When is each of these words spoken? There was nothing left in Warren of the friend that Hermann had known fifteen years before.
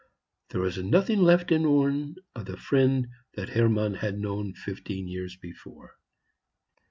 There 0.49 0.61
was 0.61 0.79
nothing 0.79 1.19
left 1.21 1.51
in 1.51 1.61
Warren 1.69 2.15
of 2.33 2.45
the 2.47 2.57
friend 2.57 3.07
that 3.35 3.49
Hermann 3.49 3.93
had 3.93 4.17
known 4.17 4.55
fifteen 4.55 5.07
years 5.07 5.35
before. 5.35 5.95